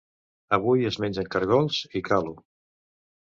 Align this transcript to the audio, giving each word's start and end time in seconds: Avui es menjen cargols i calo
Avui 0.55 0.87
es 0.91 0.95
menjen 1.03 1.29
cargols 1.35 1.79
i 1.99 2.03
calo 2.09 2.33